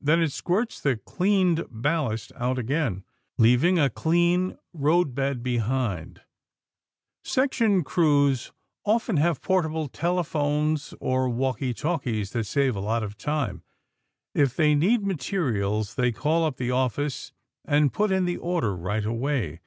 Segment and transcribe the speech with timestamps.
[0.00, 3.04] Then it squirts the cleaned ballast out again,
[3.38, 6.22] leaving a clean roadbed behind.
[7.22, 8.50] Section crews
[8.84, 13.62] often have portable telephones or walkie talkies that save a lot of time.
[14.34, 17.30] If they need materials, they call up the office
[17.64, 19.60] and put in the order right away.